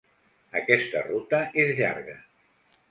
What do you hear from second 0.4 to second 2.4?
Aquesta ruta és llarga.